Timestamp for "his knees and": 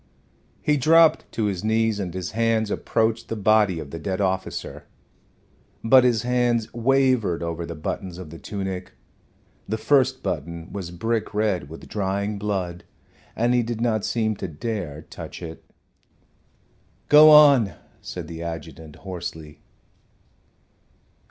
1.45-2.11